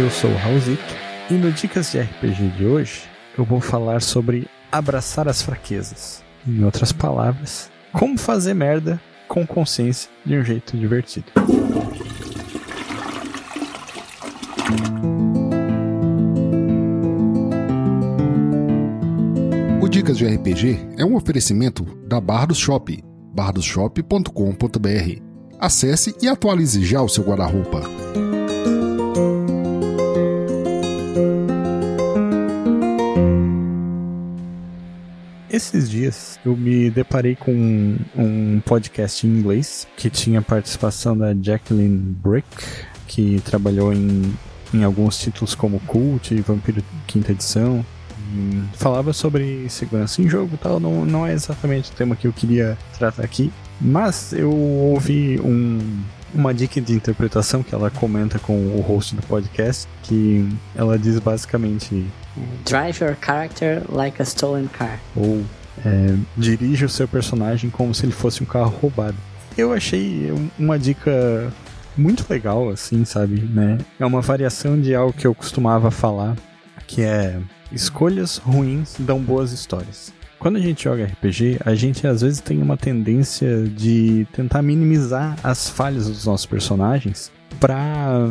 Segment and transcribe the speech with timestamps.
[0.00, 0.82] eu sou o Raulzito
[1.30, 3.02] e no Dicas de RPG de hoje
[3.36, 6.24] eu vou falar sobre abraçar as fraquezas.
[6.46, 8.98] Em outras palavras, como fazer merda
[9.28, 11.26] com consciência de um jeito divertido.
[19.82, 23.04] O Dicas de RPG é um oferecimento da Bardos Shop,
[23.34, 25.22] bardosshop.com.br.
[25.58, 27.82] Acesse e atualize já o seu guarda-roupa.
[35.60, 37.52] Esses dias eu me deparei com
[38.16, 42.46] um, podcast em inglês que tinha participação da Jacqueline Brick,
[43.06, 44.34] que trabalhou em,
[44.72, 47.84] em alguns títulos como Cult e Vampiro Quinta Edição.
[48.72, 52.78] Falava sobre segurança em jogo tal, não, não é exatamente o tema que eu queria
[52.98, 55.78] tratar aqui, mas eu ouvi um,
[56.34, 61.18] uma dica de interpretação que ela comenta com o host do podcast, que ela diz
[61.18, 62.06] basicamente
[62.64, 64.98] Drive your character like a stolen car.
[65.16, 65.42] ou
[65.84, 69.16] é, dirige o seu personagem como se ele fosse um carro roubado.
[69.56, 71.52] Eu achei uma dica
[71.96, 73.78] muito legal, assim, sabe, né?
[73.98, 76.36] É uma variação de algo que eu costumava falar,
[76.86, 77.40] que é
[77.72, 80.12] escolhas ruins dão boas histórias.
[80.40, 85.36] Quando a gente joga RPG, a gente às vezes tem uma tendência de tentar minimizar
[85.44, 88.30] as falhas dos nossos personagens para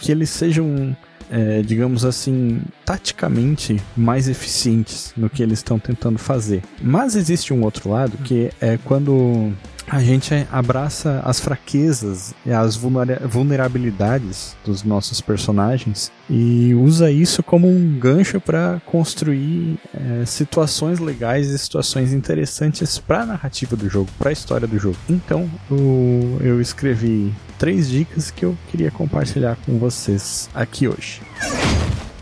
[0.00, 0.96] que eles sejam
[1.30, 6.62] é, digamos assim, taticamente mais eficientes no que eles estão tentando fazer.
[6.80, 9.52] Mas existe um outro lado que é quando
[9.94, 17.42] a gente abraça as fraquezas e as vulnera- vulnerabilidades dos nossos personagens e usa isso
[17.42, 23.86] como um gancho para construir é, situações legais e situações interessantes para a narrativa do
[23.86, 24.96] jogo, para a história do jogo.
[25.10, 31.20] Então, o- eu escrevi três dicas que eu queria compartilhar com vocês aqui hoje.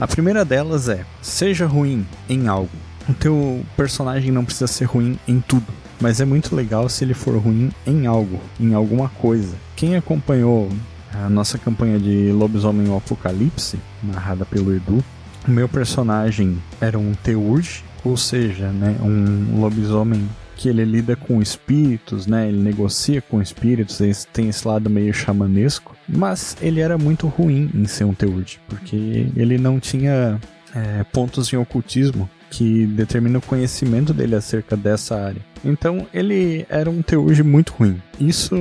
[0.00, 2.68] A primeira delas é: seja ruim em algo.
[3.08, 5.66] O teu personagem não precisa ser ruim em tudo,
[6.00, 9.54] mas é muito legal se ele for ruim em algo, em alguma coisa.
[9.76, 10.68] Quem acompanhou
[11.12, 15.04] a nossa campanha de Lobisomem Apocalipse, narrada pelo Edu,
[15.46, 21.40] o meu personagem era um Teurge, ou seja, né, um lobisomem que ele lida com
[21.40, 22.48] espíritos, né?
[22.48, 23.98] Ele negocia com espíritos,
[24.30, 29.28] tem esse lado meio xamanesco, mas ele era muito ruim em ser um Teurge, porque
[29.34, 30.38] ele não tinha
[30.74, 35.40] é, pontos em ocultismo que determina o conhecimento dele acerca dessa área.
[35.64, 38.02] Então ele era um Teurge muito ruim.
[38.18, 38.56] Isso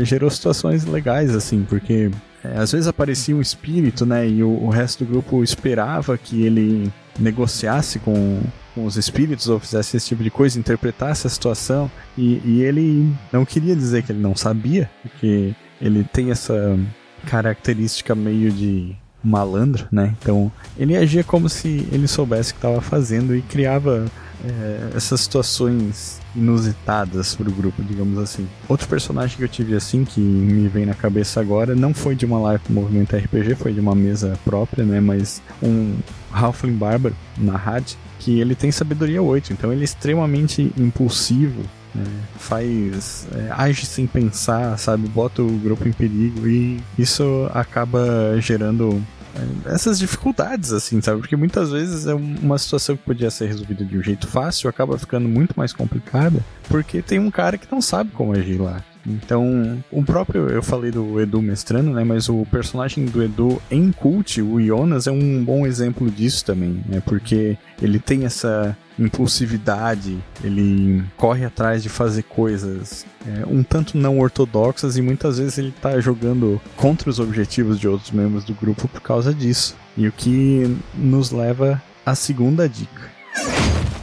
[0.00, 2.10] é, gerou situações legais, assim, porque
[2.44, 4.28] é, às vezes aparecia um espírito, né?
[4.28, 8.40] E o, o resto do grupo esperava que ele negociasse com,
[8.74, 11.90] com os espíritos ou fizesse esse tipo de coisa, interpretasse a situação.
[12.16, 16.78] E, e ele não queria dizer que ele não sabia, porque ele tem essa
[17.26, 20.14] característica meio de malandro, né?
[20.20, 24.06] Então ele agia como se ele soubesse o que estava fazendo e criava
[24.44, 28.48] é, essas situações inusitadas pro grupo, digamos assim.
[28.68, 32.24] Outro personagem que eu tive assim, que me vem na cabeça agora, não foi de
[32.24, 35.00] uma live do Movimento RPG, foi de uma mesa própria, né?
[35.00, 35.96] Mas um
[36.32, 41.62] Halfling Bárbaro na rádio, que ele tem sabedoria 8, então ele é extremamente impulsivo,
[41.98, 42.22] né?
[42.38, 43.26] faz.
[43.34, 45.08] É, age sem pensar, sabe?
[45.08, 49.02] Bota o grupo em perigo e isso acaba gerando
[49.34, 51.20] é, essas dificuldades, assim, sabe?
[51.20, 54.98] Porque muitas vezes é uma situação que podia ser resolvida de um jeito fácil, acaba
[54.98, 58.82] ficando muito mais complicada, porque tem um cara que não sabe como agir lá.
[59.08, 62.04] Então, o próprio, eu falei do Edu mestrando, né?
[62.04, 66.82] Mas o personagem do Edu em Cult, o Jonas, é um bom exemplo disso também,
[66.86, 67.02] né?
[67.04, 74.18] Porque ele tem essa impulsividade, ele corre atrás de fazer coisas é, um tanto não
[74.18, 78.88] ortodoxas e muitas vezes ele tá jogando contra os objetivos de outros membros do grupo
[78.88, 79.76] por causa disso.
[79.96, 83.17] E o que nos leva à segunda dica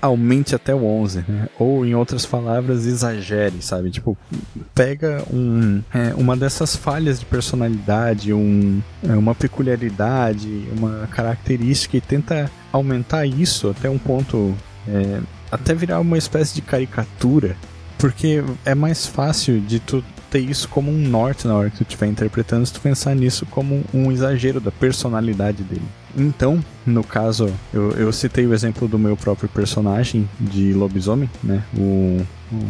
[0.00, 1.48] aumente até o 11, né?
[1.58, 3.90] Ou, em outras palavras, exagere, sabe?
[3.90, 4.16] Tipo,
[4.74, 12.00] pega um, é, uma dessas falhas de personalidade, um, é, uma peculiaridade, uma característica e
[12.00, 14.54] tenta aumentar isso até um ponto,
[14.86, 17.56] é, até virar uma espécie de caricatura,
[17.98, 21.82] porque é mais fácil de tu ter isso como um norte na hora que tu
[21.82, 25.88] estiver interpretando, se tu pensar nisso como um exagero da personalidade dele.
[26.18, 31.62] Então, no caso, eu, eu citei o exemplo do meu próprio personagem de lobisomem, né?
[31.76, 32.20] O,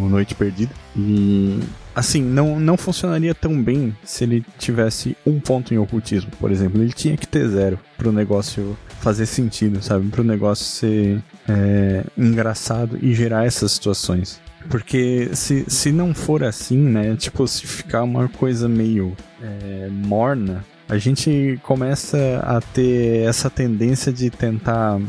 [0.00, 0.72] o Noite Perdida.
[0.96, 1.60] E
[1.94, 6.82] assim, não, não funcionaria tão bem se ele tivesse um ponto em ocultismo, por exemplo.
[6.82, 10.08] Ele tinha que ter zero pro negócio fazer sentido, sabe?
[10.08, 14.40] Pro negócio ser é, engraçado e gerar essas situações.
[14.68, 17.14] Porque se, se não for assim, né?
[17.16, 24.12] Tipo, se ficar uma coisa meio é, morna, a gente começa a ter essa tendência
[24.12, 25.00] de tentar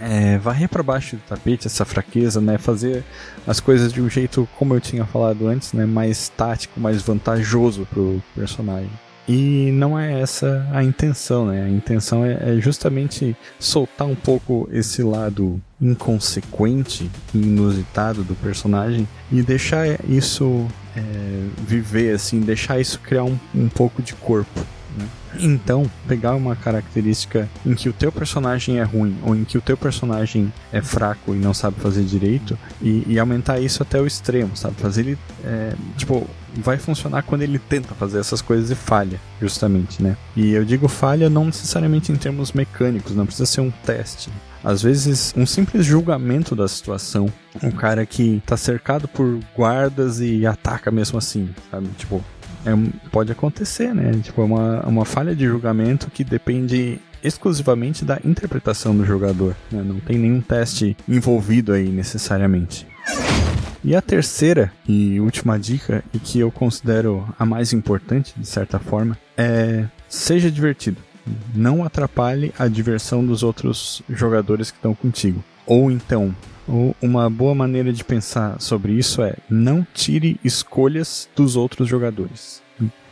[0.00, 2.58] é, varrer para baixo do tapete essa fraqueza, né?
[2.58, 3.04] Fazer
[3.46, 5.86] as coisas de um jeito, como eu tinha falado antes, né?
[5.86, 8.90] Mais tático, mais vantajoso pro personagem.
[9.28, 11.62] E não é essa a intenção, né?
[11.64, 19.06] A intenção é, é justamente soltar um pouco esse lado inconsequente e inusitado do personagem
[19.30, 21.00] e deixar isso é,
[21.64, 24.60] viver, assim, deixar isso criar um, um pouco de corpo.
[24.96, 25.08] Né?
[25.40, 29.60] Então, pegar uma característica em que o teu personagem é ruim ou em que o
[29.60, 34.06] teu personagem é fraco e não sabe fazer direito e, e aumentar isso até o
[34.06, 34.74] extremo, sabe?
[34.76, 40.02] Fazer ele, é, tipo, vai funcionar quando ele tenta fazer essas coisas e falha, justamente,
[40.02, 40.16] né?
[40.36, 44.30] E eu digo falha não necessariamente em termos mecânicos, não precisa ser um teste.
[44.64, 47.26] Às vezes, um simples julgamento da situação.
[47.62, 51.88] Um cara que tá cercado por guardas e ataca mesmo assim, sabe?
[51.98, 52.22] Tipo,
[52.64, 54.12] é, pode acontecer, né?
[54.22, 59.56] Tipo, é uma, uma falha de julgamento que depende exclusivamente da interpretação do jogador.
[59.70, 59.82] Né?
[59.82, 62.86] Não tem nenhum teste envolvido aí necessariamente.
[63.84, 68.78] E a terceira e última dica, e que eu considero a mais importante de certa
[68.78, 70.98] forma, é seja divertido.
[71.54, 75.42] Não atrapalhe a diversão dos outros jogadores que estão contigo.
[75.66, 76.34] Ou então,
[77.00, 82.62] uma boa maneira de pensar sobre isso é não tire escolhas dos outros jogadores.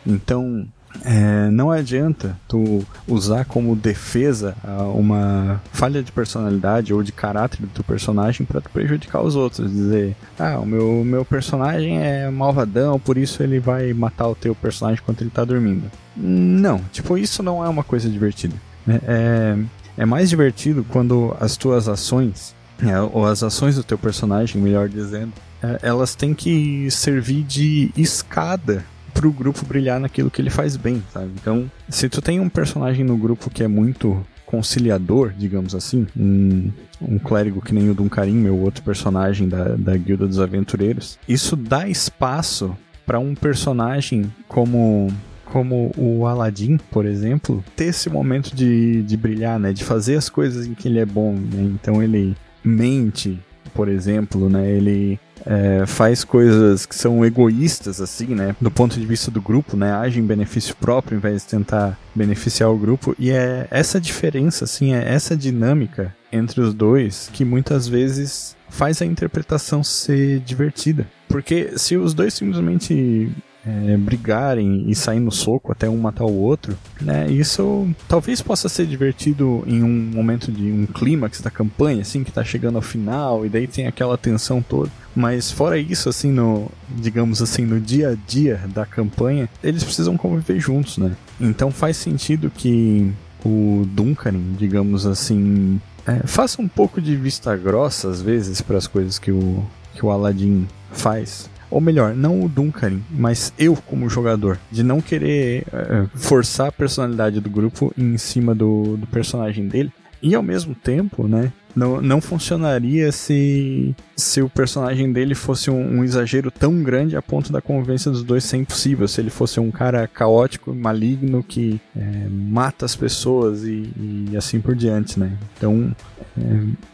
[0.07, 0.67] Então,
[1.05, 4.57] é, não adianta tu usar como defesa
[4.95, 9.71] uma falha de personalidade ou de caráter do teu personagem para prejudicar os outros.
[9.71, 14.55] Dizer, ah, o meu, meu personagem é malvadão, por isso ele vai matar o teu
[14.55, 15.91] personagem enquanto ele tá dormindo.
[16.17, 18.57] Não, tipo, isso não é uma coisa divertida.
[18.89, 19.59] É, é,
[19.99, 24.89] é mais divertido quando as tuas ações é, ou as ações do teu personagem, melhor
[24.89, 25.33] dizendo,
[25.63, 31.03] é, elas têm que servir de escada pro grupo brilhar naquilo que ele faz bem,
[31.13, 31.31] sabe?
[31.41, 36.71] Então, se tu tem um personagem no grupo que é muito conciliador, digamos assim, um,
[37.01, 41.55] um clérigo que nem o Duncarim, meu outro personagem da, da Guilda dos Aventureiros, isso
[41.55, 45.13] dá espaço para um personagem como
[45.45, 49.73] como o Aladdin, por exemplo, ter esse momento de, de brilhar, né?
[49.73, 51.63] De fazer as coisas em que ele é bom, né?
[51.75, 53.39] Então ele mente,
[53.75, 54.71] por exemplo, né?
[54.71, 58.55] Ele é, faz coisas que são egoístas, assim, né?
[58.61, 59.93] Do ponto de vista do grupo, né?
[59.93, 63.15] Age em benefício próprio, ao invés de tentar beneficiar o grupo.
[63.19, 69.03] E é essa diferença, assim, é essa dinâmica entre os dois que muitas vezes faz
[69.03, 71.07] a interpretação ser divertida.
[71.29, 73.31] Porque se os dois simplesmente
[73.67, 77.31] é, brigarem e sair no soco até um matar o outro, né?
[77.31, 82.33] Isso talvez possa ser divertido em um momento de um clímax da campanha, assim, que
[82.33, 84.91] tá chegando ao final, e daí tem aquela tensão toda.
[85.15, 90.17] Mas fora isso, assim, no, digamos assim, no dia a dia da campanha, eles precisam
[90.17, 91.17] conviver juntos, né?
[91.41, 93.13] Então faz sentido que
[93.45, 98.87] o Duncan, digamos assim, é, faça um pouco de vista grossa às vezes para as
[98.87, 99.65] coisas que o,
[99.95, 105.01] que o Aladdin faz ou melhor, não o Duncan, mas eu como jogador, de não
[105.01, 109.93] querer uh, forçar a personalidade do grupo em cima do, do personagem dele.
[110.23, 115.99] E ao mesmo tempo, né, não, não funcionaria se, se o personagem dele fosse um,
[115.99, 119.07] um, exagero tão grande a ponto da convivência dos dois ser impossível.
[119.07, 123.91] Se ele fosse um cara caótico, maligno, que é, mata as pessoas e,
[124.31, 125.33] e, assim por diante, né?
[125.57, 126.20] Então é,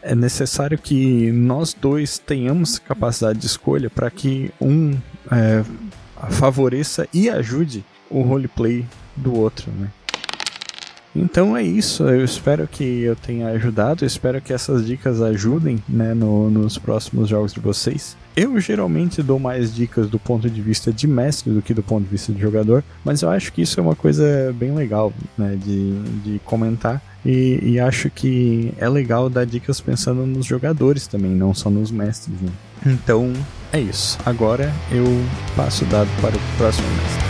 [0.01, 4.97] é necessário que nós dois tenhamos capacidade de escolha para que um
[5.31, 5.63] é,
[6.31, 8.85] favoreça e ajude o roleplay
[9.15, 9.89] do outro, né?
[11.15, 15.81] Então é isso, eu espero que eu tenha ajudado, eu espero que essas dicas ajudem
[15.89, 18.15] né, no, nos próximos jogos de vocês.
[18.35, 22.03] Eu geralmente dou mais dicas do ponto de vista de mestre do que do ponto
[22.03, 25.55] de vista de jogador, mas eu acho que isso é uma coisa bem legal né,
[25.55, 27.01] de, de comentar.
[27.27, 31.91] E, e, acho que é legal dar dicas pensando nos jogadores também, não só nos
[31.91, 32.39] mestres.
[32.39, 32.49] Né?
[32.85, 33.33] Então
[33.73, 34.17] é isso.
[34.25, 35.03] Agora eu
[35.53, 37.26] passo o dado para o próximo mestre.